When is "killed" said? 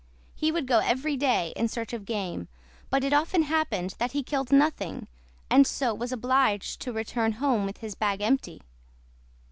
4.23-4.51